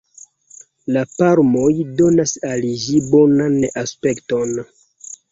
[0.93, 1.67] La palmoj
[1.99, 4.57] donas al ĝi bonan aspekton.